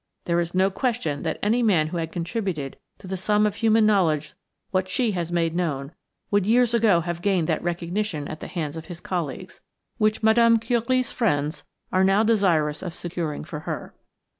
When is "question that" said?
0.71-1.37